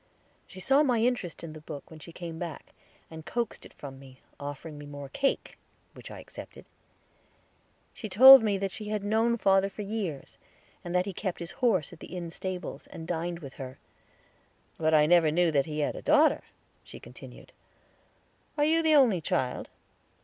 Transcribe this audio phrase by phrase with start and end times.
[0.47, 2.73] She saw my interest in the book when she came back,
[3.11, 5.59] and coaxed it from me, offering me more cake,
[5.93, 6.65] which I accepted.
[7.93, 10.39] She told me that she had known father for years,
[10.83, 13.77] and that he kept his horse at the inn stables, and dined with her.
[14.79, 16.41] "But I never knew that he had a daughter,"
[16.83, 17.51] she continued.
[18.57, 19.69] "Are you the only child?"